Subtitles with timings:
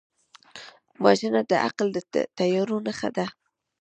[1.03, 1.97] وژنه د عقل د
[2.37, 3.25] تیارو نښه ده